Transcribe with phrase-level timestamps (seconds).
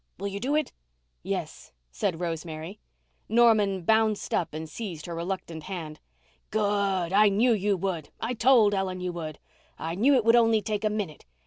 [0.17, 0.73] Will you do it?"
[1.21, 2.79] "Yes," said Rosemary.
[3.29, 5.99] Norman bounced up and seized her reluctant hand.
[6.49, 7.13] "Good!
[7.13, 9.37] I knew you would—I told Ellen you would.
[9.77, 11.27] I knew it would only take a minute.